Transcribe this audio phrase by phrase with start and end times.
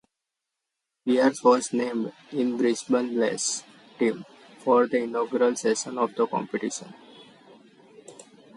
[1.05, 3.63] Pearce was named in Brisbane Blaze
[3.99, 4.25] team
[4.57, 6.91] for the inaugural season of the competition.